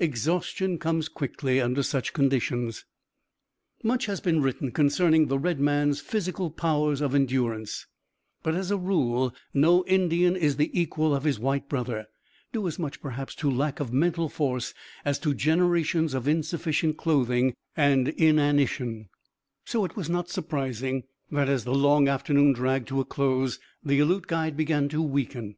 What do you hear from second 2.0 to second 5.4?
conditions. Much has been written concerning the